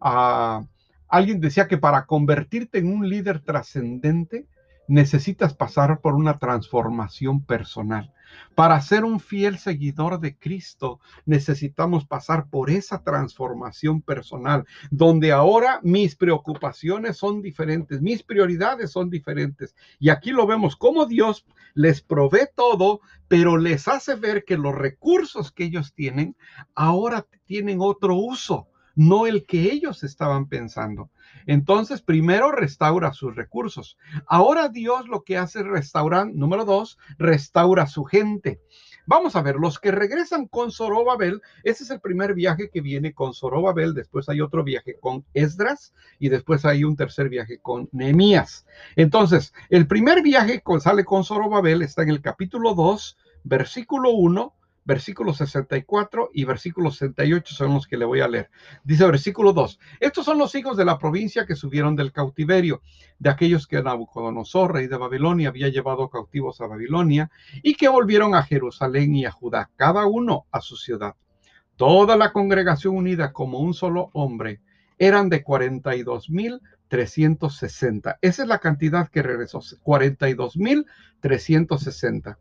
Ah, 0.00 0.66
alguien 1.08 1.40
decía 1.40 1.68
que 1.68 1.78
para 1.78 2.06
convertirte 2.06 2.78
en 2.78 2.92
un 2.92 3.08
líder 3.08 3.40
trascendente, 3.40 4.48
necesitas 4.88 5.54
pasar 5.54 6.00
por 6.00 6.14
una 6.14 6.38
transformación 6.38 7.44
personal. 7.44 8.12
Para 8.54 8.80
ser 8.80 9.04
un 9.04 9.20
fiel 9.20 9.58
seguidor 9.58 10.20
de 10.20 10.36
Cristo, 10.36 11.00
necesitamos 11.24 12.04
pasar 12.04 12.48
por 12.48 12.70
esa 12.70 13.02
transformación 13.02 14.02
personal, 14.02 14.64
donde 14.90 15.32
ahora 15.32 15.80
mis 15.82 16.16
preocupaciones 16.16 17.16
son 17.16 17.42
diferentes, 17.42 18.00
mis 18.00 18.22
prioridades 18.22 18.90
son 18.90 19.10
diferentes. 19.10 19.74
Y 19.98 20.08
aquí 20.08 20.30
lo 20.30 20.46
vemos 20.46 20.76
como 20.76 21.06
Dios 21.06 21.46
les 21.74 22.00
provee 22.00 22.48
todo, 22.54 23.00
pero 23.28 23.56
les 23.56 23.88
hace 23.88 24.14
ver 24.14 24.44
que 24.44 24.56
los 24.56 24.74
recursos 24.74 25.52
que 25.52 25.64
ellos 25.64 25.94
tienen 25.94 26.36
ahora 26.74 27.26
tienen 27.46 27.78
otro 27.80 28.16
uso 28.16 28.68
no 28.94 29.26
el 29.26 29.46
que 29.46 29.72
ellos 29.72 30.04
estaban 30.04 30.48
pensando. 30.48 31.10
Entonces, 31.46 32.02
primero 32.02 32.52
restaura 32.52 33.12
sus 33.12 33.34
recursos. 33.34 33.98
Ahora 34.26 34.68
Dios 34.68 35.08
lo 35.08 35.22
que 35.22 35.36
hace 35.36 35.60
es 35.60 35.66
restaurar, 35.66 36.28
número 36.32 36.64
dos, 36.64 36.98
restaura 37.18 37.86
su 37.86 38.04
gente. 38.04 38.60
Vamos 39.06 39.36
a 39.36 39.42
ver, 39.42 39.56
los 39.56 39.78
que 39.78 39.90
regresan 39.90 40.46
con 40.46 40.72
Zorobabel, 40.72 41.42
ese 41.62 41.84
es 41.84 41.90
el 41.90 42.00
primer 42.00 42.32
viaje 42.32 42.70
que 42.72 42.80
viene 42.80 43.12
con 43.12 43.34
Zorobabel, 43.34 43.92
después 43.92 44.30
hay 44.30 44.40
otro 44.40 44.64
viaje 44.64 44.96
con 44.98 45.26
Esdras 45.34 45.92
y 46.18 46.30
después 46.30 46.64
hay 46.64 46.84
un 46.84 46.96
tercer 46.96 47.28
viaje 47.28 47.58
con 47.58 47.90
Nehemías. 47.92 48.64
Entonces, 48.96 49.52
el 49.68 49.86
primer 49.86 50.22
viaje 50.22 50.62
que 50.64 50.80
sale 50.80 51.04
con 51.04 51.22
Zorobabel 51.22 51.82
está 51.82 52.02
en 52.02 52.08
el 52.08 52.22
capítulo 52.22 52.74
2, 52.74 53.18
versículo 53.42 54.12
1 54.12 54.54
versículo 54.84 55.32
64 55.32 56.30
y 56.34 56.44
versículo 56.44 56.90
68 56.90 57.54
son 57.54 57.74
los 57.74 57.86
que 57.86 57.96
le 57.96 58.04
voy 58.04 58.20
a 58.20 58.28
leer. 58.28 58.50
Dice 58.84 59.06
versículo 59.06 59.52
2, 59.52 59.78
estos 60.00 60.24
son 60.24 60.38
los 60.38 60.54
hijos 60.54 60.76
de 60.76 60.84
la 60.84 60.98
provincia 60.98 61.46
que 61.46 61.56
subieron 61.56 61.96
del 61.96 62.12
cautiverio, 62.12 62.82
de 63.18 63.30
aquellos 63.30 63.66
que 63.66 63.82
Nabucodonosor, 63.82 64.74
rey 64.74 64.86
de 64.86 64.96
Babilonia, 64.96 65.48
había 65.48 65.68
llevado 65.68 66.08
cautivos 66.10 66.60
a 66.60 66.66
Babilonia 66.66 67.30
y 67.62 67.74
que 67.74 67.88
volvieron 67.88 68.34
a 68.34 68.42
Jerusalén 68.42 69.14
y 69.14 69.24
a 69.24 69.30
Judá, 69.30 69.70
cada 69.76 70.06
uno 70.06 70.46
a 70.50 70.60
su 70.60 70.76
ciudad. 70.76 71.14
Toda 71.76 72.16
la 72.16 72.32
congregación 72.32 72.96
unida 72.96 73.32
como 73.32 73.58
un 73.58 73.74
solo 73.74 74.10
hombre 74.12 74.60
eran 74.98 75.28
de 75.28 75.42
42 75.42 76.30
mil 76.30 76.60
360. 76.88 78.18
Esa 78.20 78.42
es 78.42 78.48
la 78.48 78.60
cantidad 78.60 79.08
que 79.08 79.22
regresó, 79.22 79.60
42.360. 79.60 82.36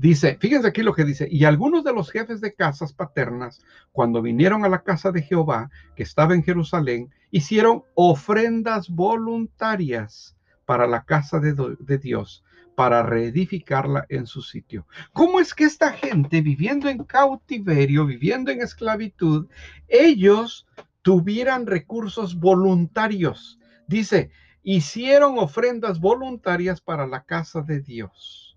Dice, 0.00 0.38
fíjense 0.40 0.66
aquí 0.66 0.82
lo 0.82 0.94
que 0.94 1.04
dice, 1.04 1.28
y 1.30 1.44
algunos 1.44 1.84
de 1.84 1.92
los 1.92 2.10
jefes 2.10 2.40
de 2.40 2.54
casas 2.54 2.94
paternas, 2.94 3.60
cuando 3.92 4.22
vinieron 4.22 4.64
a 4.64 4.70
la 4.70 4.82
casa 4.82 5.12
de 5.12 5.20
Jehová, 5.20 5.70
que 5.94 6.04
estaba 6.04 6.34
en 6.34 6.42
Jerusalén, 6.42 7.10
hicieron 7.30 7.84
ofrendas 7.92 8.88
voluntarias 8.88 10.38
para 10.64 10.86
la 10.86 11.04
casa 11.04 11.38
de, 11.38 11.54
de 11.78 11.98
Dios, 11.98 12.42
para 12.74 13.02
reedificarla 13.02 14.06
en 14.08 14.26
su 14.26 14.40
sitio. 14.40 14.86
¿Cómo 15.12 15.38
es 15.38 15.52
que 15.52 15.64
esta 15.64 15.92
gente, 15.92 16.40
viviendo 16.40 16.88
en 16.88 17.04
cautiverio, 17.04 18.06
viviendo 18.06 18.50
en 18.50 18.62
esclavitud, 18.62 19.48
ellos 19.86 20.66
tuvieran 21.02 21.66
recursos 21.66 22.40
voluntarios? 22.40 23.58
Dice, 23.86 24.30
hicieron 24.62 25.38
ofrendas 25.38 26.00
voluntarias 26.00 26.80
para 26.80 27.06
la 27.06 27.22
casa 27.24 27.60
de 27.60 27.82
Dios. 27.82 28.49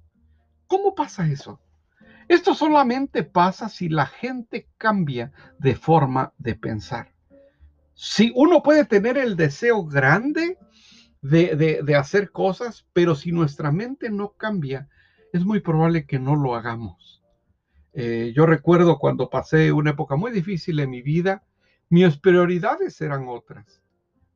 ¿Cómo 0.74 0.96
pasa 0.96 1.28
eso? 1.28 1.60
Esto 2.28 2.56
solamente 2.56 3.22
pasa 3.22 3.70
si 3.70 3.90
la 3.90 4.08
gente 4.08 4.68
cambia 4.80 5.32
de 5.60 5.76
forma 5.76 6.34
de 6.40 6.56
pensar. 6.56 7.14
Si 7.94 8.32
uno 8.34 8.64
puede 8.64 8.84
tener 8.84 9.20
el 9.20 9.36
deseo 9.36 9.86
grande 9.86 10.58
de, 11.22 11.96
hacer 11.96 12.32
cosas, 12.32 12.88
pero 12.92 13.14
si 13.14 13.32
nuestra 13.32 13.72
mente 13.72 14.10
no 14.10 14.30
cambia, 14.32 14.90
es 15.32 15.46
muy 15.46 15.60
probable 15.60 16.08
que 16.08 16.18
no 16.18 16.36
lo 16.36 16.56
hagamos. 16.56 17.24
Eh, 17.94 18.34
yo 18.36 18.48
recuerdo 18.48 18.98
cuando 18.98 19.30
pasé 19.30 19.72
una 19.72 19.92
época 19.92 20.16
muy 20.16 20.32
difícil 20.32 20.80
en 20.80 20.90
mi 20.90 21.04
vida, 21.04 21.44
mis 21.90 22.18
prioridades 22.18 23.00
eran 23.00 23.28
otras. 23.28 23.84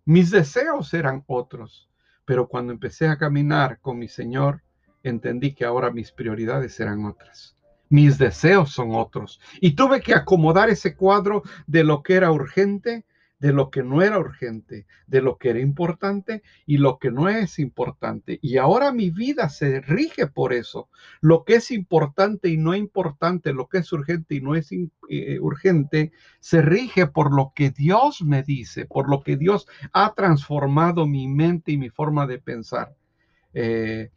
Mis 0.06 0.30
deseos 0.30 0.94
eran 0.94 1.24
otros, 1.26 1.90
pero 2.26 2.48
cuando 2.48 2.74
empecé 2.74 3.08
a 3.08 3.18
caminar 3.18 3.80
con 3.80 3.98
mi 3.98 4.08
Señor, 4.08 4.62
entendí 5.10 5.54
que 5.54 5.66
ahora 5.66 5.92
mis 5.92 6.12
prioridades 6.12 6.80
eran 6.80 7.06
otras. 7.06 7.56
Mis 7.90 8.18
deseos 8.18 8.72
son 8.72 8.94
otros. 8.94 9.40
Y 9.62 9.76
tuve 9.76 10.02
que 10.02 10.14
acomodar 10.14 10.70
ese 10.70 10.96
cuadro 10.96 11.44
de 11.68 11.84
lo 11.84 12.04
que 12.04 12.16
era 12.16 12.32
urgente 12.32 13.06
de 13.40 13.54
lo 13.54 13.70
que 13.70 13.84
no 13.84 14.02
era 14.02 14.18
urgente, 14.18 14.88
de 15.06 15.22
lo 15.22 15.38
que 15.38 15.50
era 15.50 15.60
importante 15.60 16.42
y 16.66 16.78
lo 16.78 16.98
que 16.98 17.12
no 17.12 17.30
es 17.30 17.60
importante. 17.60 18.40
Y 18.42 18.58
ahora 18.58 18.92
mi 18.92 19.12
vida 19.12 19.50
se 19.50 19.82
rige 19.82 20.28
por 20.28 20.54
eso. 20.54 20.90
Lo 21.22 21.44
que 21.44 21.56
es 21.56 21.72
importante 21.72 22.50
y 22.50 22.58
no 22.58 22.76
importante, 22.76 23.54
lo 23.54 23.68
que 23.68 23.80
es 23.80 23.92
urgente 23.94 24.36
y 24.36 24.42
no 24.42 24.56
es 24.56 24.72
eh, 24.72 25.40
urgente, 25.40 26.12
se 26.40 26.62
rige 26.62 27.08
por 27.08 27.34
lo 27.34 27.52
que 27.56 27.70
Dios 27.70 28.24
me 28.24 28.44
dice, 28.44 28.86
por 28.86 29.10
lo 29.10 29.22
que 29.22 29.38
Dios 29.38 29.68
ha 29.94 30.14
transformado 30.16 31.06
mi 31.06 31.28
mente 31.28 31.72
y 31.72 31.78
mi 31.78 31.90
forma 31.90 32.26
de 32.26 32.40
pensar. 32.40 32.96
Eh, 33.54 34.12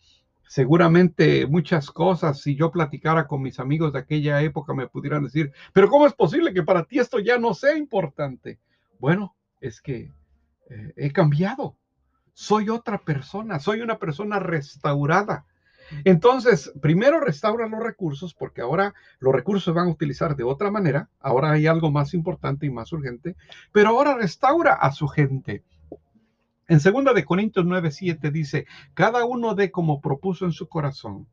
seguramente 0.51 1.47
muchas 1.47 1.93
cosas, 1.93 2.41
si 2.41 2.57
yo 2.57 2.73
platicara 2.73 3.29
con 3.29 3.41
mis 3.41 3.61
amigos 3.61 3.93
de 3.93 4.01
aquella 4.01 4.43
época, 4.43 4.75
me 4.75 4.89
pudieran 4.89 5.23
decir, 5.23 5.53
pero 5.73 5.89
¿cómo 5.89 6.09
es 6.09 6.13
posible 6.13 6.53
que 6.53 6.65
para 6.65 6.83
ti 6.83 6.99
esto 6.99 7.21
ya 7.21 7.39
no 7.39 7.55
sea 7.55 7.77
importante? 7.77 8.59
Bueno, 8.99 9.37
es 9.61 9.81
que 9.81 10.13
eh, 10.69 10.93
he 10.97 11.13
cambiado. 11.13 11.77
Soy 12.35 12.69
otra 12.69 12.99
persona, 12.99 13.61
soy 13.61 13.81
una 13.81 14.01
persona 14.01 14.41
restaurada. 14.41 15.47
Entonces, 16.05 16.73
primero 16.83 17.21
restaura 17.21 17.69
los 17.69 17.81
recursos 17.81 18.35
porque 18.35 18.61
ahora 18.61 18.93
los 19.21 19.33
recursos 19.33 19.73
van 19.73 19.87
a 19.87 19.93
utilizar 19.93 20.35
de 20.35 20.43
otra 20.43 20.73
manera. 20.73 21.11
Ahora 21.21 21.53
hay 21.53 21.69
algo 21.69 21.93
más 21.93 22.13
importante 22.13 22.67
y 22.67 22.71
más 22.71 22.91
urgente, 22.91 23.37
pero 23.71 23.91
ahora 23.91 24.17
restaura 24.17 24.73
a 24.73 24.91
su 24.91 25.07
gente. 25.07 25.63
En 26.71 26.79
2 26.79 27.15
de 27.17 27.25
Corintios 27.25 27.67
9, 27.67 27.91
7 27.91 28.31
dice, 28.31 28.65
cada 28.95 29.25
uno 29.25 29.57
dé 29.57 29.73
como 29.73 30.01
propuso 30.01 30.45
en 30.45 30.53
su 30.53 30.69
corazón, 30.69 31.27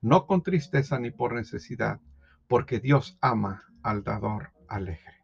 no 0.00 0.26
con 0.26 0.42
tristeza 0.42 0.98
ni 0.98 1.12
por 1.12 1.32
necesidad, 1.32 2.00
porque 2.48 2.80
Dios 2.80 3.16
ama 3.20 3.62
al 3.84 4.02
dador 4.02 4.50
alegre 4.68 5.20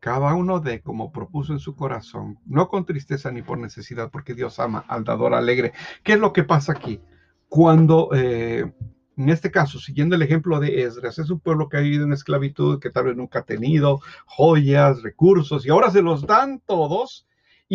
cada 0.00 0.34
uno 0.34 0.60
de 0.60 0.82
como 0.82 1.12
propuso 1.12 1.54
en 1.54 1.58
su 1.58 1.74
corazón, 1.76 2.38
no 2.44 2.68
con 2.68 2.84
tristeza 2.84 3.32
ni 3.32 3.40
por 3.40 3.56
necesidad, 3.56 4.10
porque 4.10 4.34
Dios 4.34 4.60
ama 4.60 4.84
al 4.86 5.02
dador 5.02 5.32
alegre. 5.32 5.72
¿Qué 6.02 6.12
es 6.12 6.18
lo 6.18 6.34
que 6.34 6.44
pasa 6.44 6.72
aquí? 6.72 7.00
Cuando, 7.48 8.10
eh, 8.14 8.70
en 9.16 9.28
este 9.30 9.50
caso, 9.50 9.78
siguiendo 9.78 10.14
el 10.14 10.20
ejemplo 10.20 10.60
de 10.60 10.82
Esdras, 10.82 11.18
es 11.18 11.30
un 11.30 11.40
pueblo 11.40 11.70
que 11.70 11.78
ha 11.78 11.80
vivido 11.80 12.04
en 12.04 12.12
esclavitud, 12.12 12.80
que 12.80 12.90
tal 12.90 13.06
vez 13.06 13.16
nunca 13.16 13.38
ha 13.38 13.44
tenido 13.46 14.00
joyas, 14.26 15.02
recursos, 15.02 15.64
y 15.64 15.70
ahora 15.70 15.90
se 15.90 16.02
los 16.02 16.26
dan 16.26 16.60
todos 16.66 17.26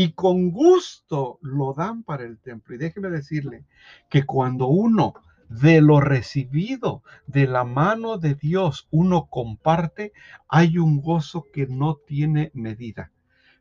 y 0.02 0.14
con 0.14 0.52
gusto 0.52 1.40
lo 1.42 1.74
dan 1.74 2.04
para 2.04 2.24
el 2.24 2.40
templo. 2.40 2.74
Y 2.74 2.78
déjeme 2.78 3.10
decirle 3.10 3.66
que 4.10 4.26
cuando 4.26 4.68
uno 4.68 5.14
de 5.50 5.82
lo 5.82 6.00
recibido 6.00 7.04
de 7.28 7.48
la 7.48 7.66
mano 7.66 8.18
de 8.18 8.36
Dios 8.36 8.88
uno 8.92 9.28
comparte, 9.30 10.14
hay 10.48 10.78
un 10.78 11.02
gozo 11.02 11.48
que 11.52 11.68
no 11.68 11.96
tiene 11.96 12.50
medida. 12.54 13.12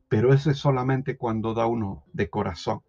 Pero 0.08 0.32
eso 0.32 0.52
es 0.52 0.58
solamente 0.58 1.16
cuando 1.16 1.54
da 1.54 1.66
uno 1.66 2.04
de 2.12 2.30
corazón. 2.30 2.82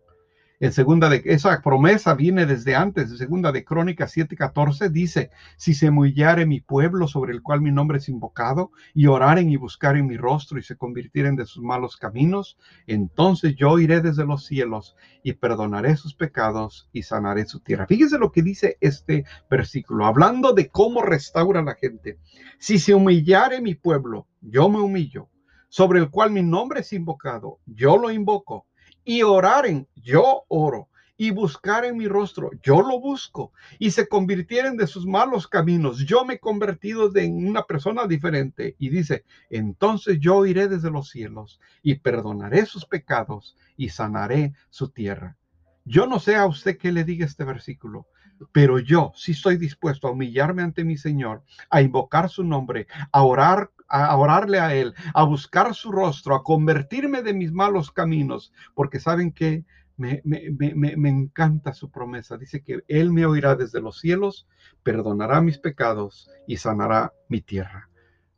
En 0.62 0.74
segunda 0.74 1.08
de 1.08 1.22
esa 1.24 1.62
promesa 1.62 2.16
viene 2.16 2.46
desde 2.46 2.76
antes, 2.76 3.10
de 3.10 3.16
segunda 3.16 3.54
de 3.54 3.64
Crónicas 3.64 4.18
7:14 4.18 4.90
dice, 4.90 5.32
si 5.56 5.74
se 5.74 5.88
humillare 5.88 6.46
mi 6.46 6.60
pueblo 6.60 7.08
sobre 7.08 7.32
el 7.32 7.42
cual 7.42 7.62
mi 7.62 7.72
nombre 7.72 8.00
es 8.00 8.10
invocado 8.10 8.74
y 8.94 9.08
oraren 9.08 9.50
y 9.50 9.56
buscaren 9.56 10.06
mi 10.06 10.18
rostro 10.18 10.60
y 10.60 10.64
se 10.64 10.76
convirtieren 10.76 11.38
de 11.38 11.46
sus 11.46 11.64
malos 11.64 11.96
caminos, 11.96 12.58
entonces 12.88 13.56
yo 13.56 13.80
iré 13.80 14.02
desde 14.02 14.26
los 14.26 14.48
cielos 14.48 14.98
y 15.24 15.32
perdonaré 15.32 15.96
sus 15.96 16.14
pecados 16.14 16.90
y 16.92 17.04
sanaré 17.04 17.46
su 17.46 17.62
tierra. 17.62 17.88
Fíjese 17.88 18.18
lo 18.18 18.34
que 18.34 18.42
dice 18.42 18.76
este 18.82 19.24
versículo, 19.50 20.06
hablando 20.06 20.52
de 20.52 20.68
cómo 20.68 21.04
restaura 21.04 21.62
la 21.62 21.76
gente. 21.76 22.20
Si 22.58 22.80
se 22.80 22.94
humillare 22.94 23.62
mi 23.62 23.76
pueblo, 23.76 24.28
yo 24.42 24.68
me 24.68 24.82
humillo, 24.82 25.30
sobre 25.70 26.00
el 26.00 26.10
cual 26.10 26.32
mi 26.32 26.44
nombre 26.44 26.82
es 26.82 26.92
invocado, 26.92 27.60
yo 27.66 27.96
lo 27.96 28.12
invoco 28.12 28.66
y 29.10 29.24
oraren, 29.24 29.88
yo 29.96 30.44
oro, 30.50 30.88
y 31.18 31.32
buscaren 31.32 31.98
mi 31.98 32.08
rostro, 32.08 32.52
yo 32.62 32.84
lo 32.84 33.00
busco, 33.00 33.52
y 33.80 33.90
se 33.90 34.08
convirtieren 34.08 34.78
de 34.78 34.86
sus 34.86 35.08
malos 35.08 35.48
caminos, 35.48 36.06
yo 36.06 36.26
me 36.26 36.36
he 36.36 36.40
convertido 36.40 37.12
en 37.16 37.48
una 37.48 37.64
persona 37.64 38.06
diferente. 38.06 38.76
Y 38.78 38.90
dice, 38.90 39.26
entonces 39.50 40.20
yo 40.20 40.46
iré 40.46 40.68
desde 40.68 40.92
los 40.92 41.10
cielos 41.10 41.60
y 41.82 41.96
perdonaré 41.96 42.68
sus 42.68 42.86
pecados 42.86 43.58
y 43.76 43.90
sanaré 43.90 44.54
su 44.70 44.90
tierra. 44.90 45.38
Yo 45.86 46.06
no 46.06 46.20
sé 46.20 46.36
a 46.36 46.46
usted 46.46 46.78
qué 46.78 46.92
le 46.92 47.04
diga 47.04 47.26
este 47.26 47.46
versículo, 47.46 48.06
pero 48.52 48.78
yo 48.78 49.12
sí 49.16 49.32
estoy 49.32 49.58
dispuesto 49.58 50.08
a 50.08 50.12
humillarme 50.12 50.62
ante 50.62 50.84
mi 50.84 50.98
Señor, 50.98 51.44
a 51.72 51.82
invocar 51.82 52.30
su 52.30 52.44
nombre, 52.44 52.86
a 53.12 53.24
orar 53.24 53.72
a 53.90 54.16
orarle 54.16 54.60
a 54.60 54.74
Él, 54.76 54.94
a 55.14 55.24
buscar 55.24 55.74
su 55.74 55.92
rostro, 55.92 56.36
a 56.36 56.44
convertirme 56.44 57.24
de 57.24 57.34
mis 57.34 57.52
malos 57.52 57.92
caminos, 57.92 58.54
porque 58.76 59.00
saben 59.00 59.32
que 59.32 59.66
me, 60.00 60.22
me, 60.24 61.10
encanta 61.10 61.74
su 61.74 61.92
promesa. 61.92 62.38
Dice 62.38 62.64
que 62.64 62.80
Él 62.88 63.12
me 63.12 63.26
oirá 63.26 63.56
desde 63.56 63.82
los 63.82 64.00
cielos, 64.00 64.48
perdonará 64.82 65.42
mis 65.42 65.58
pecados 65.58 66.30
y 66.48 66.58
sanará 66.58 67.14
mi 67.28 67.42
tierra. 67.42 67.90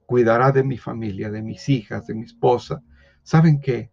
Cuidará 0.07 0.51
de 0.51 0.63
mi 0.63 0.77
familia, 0.77 1.29
de 1.29 1.43
mis 1.43 1.69
hijas, 1.69 2.07
de 2.07 2.15
mi 2.15 2.23
esposa. 2.23 2.81
¿Saben 3.21 3.61
qué? 3.61 3.91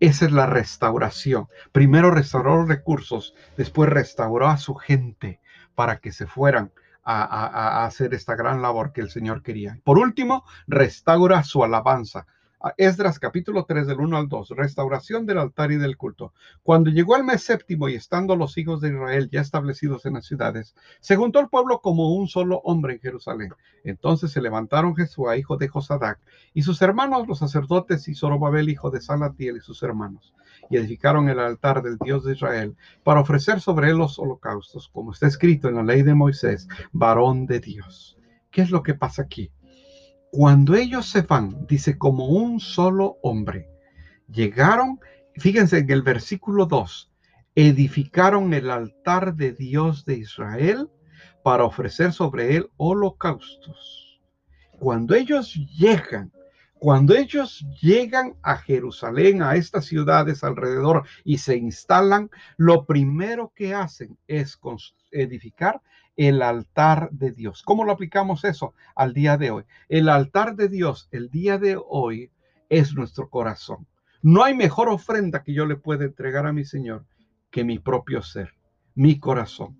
Esa 0.00 0.24
es 0.24 0.32
la 0.32 0.46
restauración. 0.46 1.48
Primero 1.70 2.10
restauró 2.10 2.56
los 2.56 2.68
recursos, 2.68 3.34
después 3.56 3.90
restauró 3.90 4.48
a 4.48 4.56
su 4.56 4.74
gente 4.74 5.40
para 5.74 5.98
que 5.98 6.12
se 6.12 6.26
fueran 6.26 6.72
a, 7.04 7.84
hacer 7.84 8.14
esta 8.14 8.34
gran 8.34 8.62
labor 8.62 8.92
que 8.92 9.00
el 9.00 9.10
Señor 9.10 9.42
quería. 9.42 9.78
Por 9.84 9.98
último, 9.98 10.44
restaura 10.66 11.42
su 11.42 11.62
alabanza. 11.62 12.26
Esdras 12.78 13.18
capítulo 13.18 13.64
3 13.66 13.86
del 13.86 14.00
1 14.00 14.16
al 14.16 14.28
2, 14.28 14.50
restauración 14.50 15.26
del 15.26 15.38
altar 15.38 15.70
y 15.72 15.76
del 15.76 15.96
culto. 15.96 16.32
Cuando 16.62 16.90
llegó 16.90 17.16
el 17.16 17.24
mes 17.24 17.42
séptimo 17.42 17.88
y 17.88 17.94
estando 17.94 18.36
los 18.36 18.56
hijos 18.56 18.80
de 18.80 18.88
Israel 18.88 19.28
ya 19.30 19.40
establecidos 19.40 20.06
en 20.06 20.14
las 20.14 20.26
ciudades, 20.26 20.74
se 21.00 21.16
juntó 21.16 21.40
el 21.40 21.48
pueblo 21.48 21.80
como 21.80 22.14
un 22.14 22.26
solo 22.26 22.60
hombre 22.64 22.94
en 22.94 23.00
Jerusalén. 23.00 23.52
Entonces 23.84 24.30
se 24.30 24.40
levantaron 24.40 24.96
Jesús, 24.96 25.26
hijo 25.36 25.56
de 25.56 25.68
Josadac, 25.68 26.18
y 26.54 26.62
sus 26.62 26.80
hermanos 26.80 27.28
los 27.28 27.38
sacerdotes 27.38 28.08
y 28.08 28.14
Zorobabel, 28.14 28.68
hijo 28.68 28.90
de 28.90 29.00
Salatiel, 29.00 29.58
y 29.58 29.60
sus 29.60 29.82
hermanos 29.82 30.34
y 30.70 30.76
edificaron 30.76 31.28
el 31.28 31.38
altar 31.38 31.82
del 31.82 31.98
Dios 31.98 32.24
de 32.24 32.32
Israel 32.32 32.76
para 33.02 33.20
ofrecer 33.20 33.60
sobre 33.60 33.90
él 33.90 33.98
los 33.98 34.18
holocaustos, 34.18 34.88
como 34.88 35.12
está 35.12 35.26
escrito 35.26 35.68
en 35.68 35.74
la 35.76 35.82
ley 35.82 36.02
de 36.02 36.14
Moisés, 36.14 36.68
varón 36.92 37.46
de 37.46 37.60
Dios. 37.60 38.16
¿Qué 38.50 38.62
es 38.62 38.70
lo 38.70 38.82
que 38.82 38.94
pasa 38.94 39.22
aquí? 39.22 39.50
Cuando 40.36 40.74
ellos 40.74 41.06
se 41.06 41.22
van, 41.22 41.64
dice, 41.68 41.96
como 41.96 42.26
un 42.26 42.58
solo 42.58 43.18
hombre, 43.22 43.68
llegaron, 44.28 44.98
fíjense 45.36 45.78
en 45.78 45.88
el 45.92 46.02
versículo 46.02 46.66
2, 46.66 47.08
edificaron 47.54 48.52
el 48.52 48.68
altar 48.68 49.36
de 49.36 49.52
Dios 49.52 50.04
de 50.04 50.14
Israel 50.14 50.90
para 51.44 51.62
ofrecer 51.62 52.12
sobre 52.12 52.56
él 52.56 52.68
holocaustos. 52.78 54.20
Cuando 54.80 55.14
ellos 55.14 55.54
llegan 55.78 56.32
cuando 56.84 57.14
ellos 57.14 57.64
llegan 57.80 58.34
a 58.42 58.58
Jerusalén, 58.58 59.40
a 59.40 59.54
estas 59.54 59.86
ciudades 59.86 60.44
alrededor 60.44 61.04
y 61.24 61.38
se 61.38 61.56
instalan, 61.56 62.30
lo 62.58 62.84
primero 62.84 63.52
que 63.56 63.72
hacen 63.72 64.18
es 64.26 64.58
edificar 65.10 65.80
el 66.16 66.42
altar 66.42 67.10
de 67.10 67.32
Dios. 67.32 67.62
¿Cómo 67.62 67.84
lo 67.84 67.92
aplicamos 67.92 68.44
eso 68.44 68.74
al 68.94 69.14
día 69.14 69.36
de 69.36 69.50
hoy? 69.50 69.64
El 69.88 70.08
altar 70.08 70.56
de 70.56 70.68
Dios, 70.68 71.08
el 71.10 71.30
día 71.30 71.58
de 71.58 71.76
hoy, 71.76 72.30
es 72.68 72.94
nuestro 72.94 73.28
corazón. 73.28 73.86
No 74.22 74.42
hay 74.42 74.54
mejor 74.54 74.88
ofrenda 74.88 75.42
que 75.42 75.52
yo 75.52 75.66
le 75.66 75.76
pueda 75.76 76.04
entregar 76.04 76.46
a 76.46 76.52
mi 76.52 76.64
Señor 76.64 77.04
que 77.50 77.62
mi 77.62 77.78
propio 77.78 78.20
ser, 78.22 78.54
mi 78.94 79.20
corazón. 79.20 79.78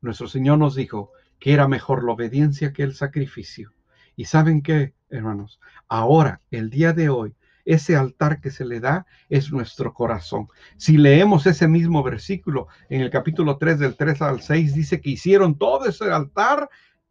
Nuestro 0.00 0.28
Señor 0.28 0.58
nos 0.58 0.76
dijo 0.76 1.10
que 1.40 1.52
era 1.52 1.66
mejor 1.66 2.04
la 2.04 2.12
obediencia 2.12 2.72
que 2.72 2.84
el 2.84 2.94
sacrificio. 2.94 3.72
Y 4.14 4.26
saben 4.26 4.62
qué, 4.62 4.94
hermanos, 5.10 5.58
ahora, 5.88 6.42
el 6.50 6.70
día 6.70 6.92
de 6.92 7.08
hoy, 7.08 7.34
ese 7.64 7.96
altar 7.96 8.40
que 8.40 8.50
se 8.50 8.64
le 8.64 8.80
da 8.80 9.06
es 9.28 9.52
nuestro 9.52 9.94
corazón. 9.94 10.48
Si 10.76 10.96
leemos 10.96 11.46
ese 11.46 11.68
mismo 11.68 12.02
versículo 12.02 12.68
en 12.88 13.00
el 13.00 13.10
capítulo 13.10 13.56
3 13.58 13.78
del 13.78 13.96
3 13.96 14.22
al 14.22 14.42
6, 14.42 14.74
dice 14.74 15.00
que 15.00 15.10
hicieron 15.10 15.58
todo 15.58 15.86
ese 15.86 16.10
altar, 16.10 16.68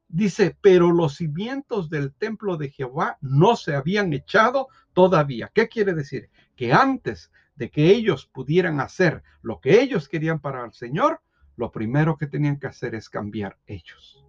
dice, 0.08 0.58
pero 0.62 0.92
los 0.92 1.16
cimientos 1.16 1.90
del 1.90 2.14
templo 2.14 2.58
de 2.58 2.70
Jehová 2.70 3.18
no 3.22 3.56
se 3.56 3.76
habían 3.76 4.14
echado 4.14 4.68
todavía. 4.94 5.52
¿Qué 5.54 5.68
quiere 5.70 5.94
decir? 5.94 6.30
Que 6.56 6.74
antes 6.74 7.32
de 7.56 7.70
que 7.70 7.92
ellos 7.92 8.26
pudieran 8.26 8.80
hacer 8.80 9.24
lo 9.42 9.60
que 9.60 9.82
ellos 9.82 10.10
querían 10.10 10.40
para 10.40 10.66
el 10.66 10.74
Señor, 10.74 11.22
lo 11.56 11.72
primero 11.72 12.18
que 12.18 12.28
tenían 12.28 12.60
que 12.60 12.68
hacer 12.68 12.96
es 12.96 13.10
cambiar 13.10 13.58
ellos 13.68 14.21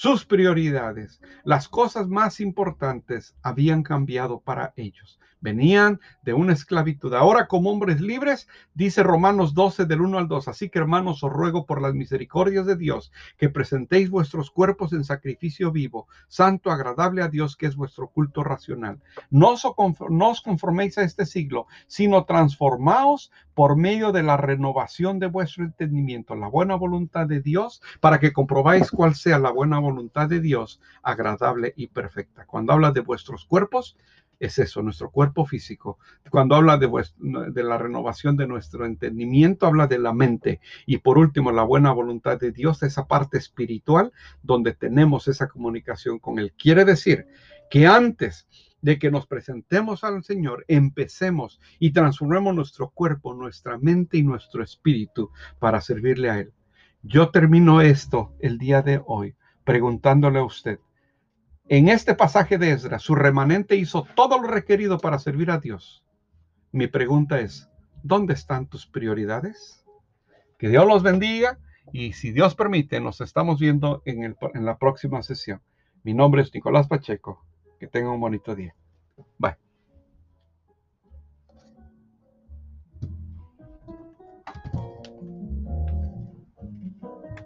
sus 0.00 0.24
prioridades, 0.24 1.20
las 1.42 1.68
cosas 1.68 2.06
más 2.06 2.38
importantes 2.38 3.34
habían 3.42 3.82
cambiado 3.82 4.38
para 4.38 4.72
ellos. 4.76 5.18
Venían 5.40 6.00
de 6.22 6.34
una 6.34 6.52
esclavitud. 6.52 7.14
Ahora 7.14 7.46
como 7.46 7.70
hombres 7.70 8.00
libres, 8.00 8.48
dice 8.74 9.04
Romanos 9.04 9.54
12 9.54 9.86
del 9.86 10.00
1 10.00 10.18
al 10.18 10.28
2. 10.28 10.48
Así 10.48 10.68
que 10.68 10.80
hermanos, 10.80 11.22
os 11.22 11.32
ruego 11.32 11.64
por 11.64 11.80
las 11.80 11.94
misericordias 11.94 12.66
de 12.66 12.76
Dios 12.76 13.12
que 13.36 13.48
presentéis 13.48 14.10
vuestros 14.10 14.50
cuerpos 14.50 14.92
en 14.92 15.04
sacrificio 15.04 15.70
vivo, 15.70 16.08
santo, 16.26 16.70
agradable 16.70 17.22
a 17.22 17.28
Dios, 17.28 17.56
que 17.56 17.66
es 17.66 17.76
vuestro 17.76 18.08
culto 18.08 18.42
racional. 18.42 19.00
No 19.30 19.50
os, 19.50 20.42
conforméis 20.42 20.98
a 20.98 21.02
este 21.02 21.24
siglo, 21.24 21.66
sino 21.86 22.24
transformaos 22.24 23.30
por 23.54 23.76
medio 23.76 24.12
de 24.12 24.22
la 24.22 24.36
renovación 24.36 25.18
de 25.18 25.26
vuestro 25.26 25.64
entendimiento, 25.64 26.34
la 26.34 26.48
buena 26.48 26.74
voluntad 26.74 27.26
de 27.26 27.40
Dios, 27.40 27.80
para 28.00 28.18
que 28.18 28.32
comprobáis 28.32 28.90
cuál 28.90 29.14
sea 29.14 29.38
la 29.38 29.50
buena 29.50 29.78
voluntad 29.78 29.87
de 30.28 30.40
Dios, 30.40 30.80
agradable 31.02 31.72
y 31.76 31.88
perfecta. 31.88 32.46
Cuando 32.46 32.72
habla 32.72 32.92
de 32.92 33.00
vuestros 33.00 33.44
cuerpos, 33.44 33.96
es 34.40 34.58
eso, 34.58 34.82
nuestro 34.82 35.10
cuerpo 35.10 35.44
físico. 35.46 35.98
Cuando 36.30 36.54
habla 36.54 36.78
de, 36.78 36.88
de, 37.18 37.62
la 37.62 37.78
renovación 37.78 38.36
de 38.36 38.46
nuestro 38.46 38.86
entendimiento, 38.86 39.66
habla 39.66 39.86
de 39.86 39.98
la 39.98 40.12
mente. 40.12 40.60
Y 40.86 40.98
por 40.98 41.18
último, 41.18 41.50
la 41.50 41.64
buena 41.64 41.92
voluntad 41.92 42.38
de 42.38 42.52
Dios, 42.52 42.82
esa 42.82 43.06
parte 43.06 43.38
espiritual 43.38 44.12
donde 44.42 44.74
tenemos 44.74 45.26
esa 45.28 45.48
comunicación 45.48 46.18
con 46.18 46.38
Él. 46.38 46.52
Quiere 46.56 46.84
decir 46.84 47.26
que 47.70 47.86
antes 47.86 48.46
de 48.80 48.98
que 48.98 49.10
nos 49.10 49.26
presentemos 49.26 50.04
al 50.04 50.22
Señor, 50.22 50.64
empecemos 50.68 51.60
y 51.80 51.92
transformemos 51.92 52.54
nuestro 52.54 52.90
cuerpo, 52.90 53.34
nuestra 53.34 53.76
mente 53.76 54.18
y 54.18 54.22
nuestro 54.22 54.62
espíritu 54.62 55.30
para 55.58 55.80
servirle 55.80 56.30
a 56.30 56.38
Él. 56.38 56.52
Yo 57.02 57.30
termino 57.30 57.80
esto 57.80 58.34
el 58.40 58.58
día 58.58 58.82
de 58.82 59.00
hoy 59.04 59.34
preguntándole 59.68 60.38
a 60.38 60.44
usted, 60.44 60.80
en 61.68 61.90
este 61.90 62.14
pasaje 62.14 62.56
de 62.56 62.70
Esdras, 62.70 63.02
su 63.02 63.14
remanente 63.14 63.76
hizo 63.76 64.06
todo 64.16 64.40
lo 64.40 64.48
requerido 64.48 64.96
para 64.96 65.18
servir 65.18 65.50
a 65.50 65.58
Dios. 65.58 66.02
Mi 66.72 66.86
pregunta 66.86 67.38
es, 67.38 67.68
¿dónde 68.02 68.32
están 68.32 68.66
tus 68.66 68.86
prioridades? 68.86 69.84
Que 70.58 70.70
Dios 70.70 70.86
los 70.86 71.02
bendiga 71.02 71.58
y 71.92 72.14
si 72.14 72.32
Dios 72.32 72.54
permite, 72.54 72.98
nos 72.98 73.20
estamos 73.20 73.60
viendo 73.60 74.00
en, 74.06 74.38
la 74.54 74.78
próxima 74.78 75.20
sesión. 75.20 75.60
Mi 76.02 76.14
nombre 76.14 76.40
es 76.40 76.54
Nicolás 76.54 76.88
Pacheco. 76.88 77.44
Que 77.78 77.88
tenga 77.88 78.10
un 78.10 78.20
bonito 78.20 78.54
día. 78.54 78.74
Bye. 79.36 79.67